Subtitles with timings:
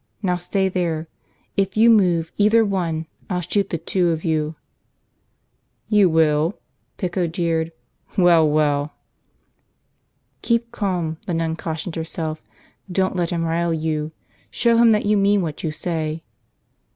[0.23, 1.07] Now stay there.
[1.55, 4.55] If you move, either one, I'll shoot the two of you."
[5.89, 6.57] "You will?"
[6.97, 7.71] Pico jeered.
[8.17, 8.95] "Well, well!"
[10.41, 12.41] Keep calm, the nun cautioned herself,
[12.91, 14.11] don't let him rile you.
[14.49, 16.23] Show him that you mean what you say.